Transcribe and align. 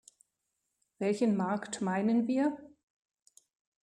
Welchen 0.97 1.37
Markt 1.37 1.79
meinen 1.81 2.27
wir? 2.27 2.57